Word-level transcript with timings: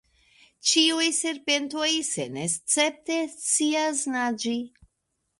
Ĉiuj 0.67 1.09
serpentoj 1.17 1.89
senescepte 2.07 3.17
scias 3.33 4.01
naĝi. 4.15 4.55